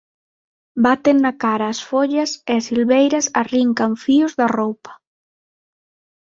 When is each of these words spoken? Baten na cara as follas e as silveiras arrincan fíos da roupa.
Baten 0.85 1.17
na 1.25 1.31
cara 1.43 1.65
as 1.73 1.79
follas 1.89 2.31
e 2.49 2.51
as 2.59 2.65
silveiras 2.69 3.25
arrincan 3.41 3.91
fíos 4.03 4.31
da 4.39 4.47
roupa. 4.57 4.91